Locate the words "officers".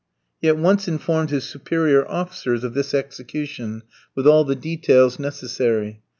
2.09-2.63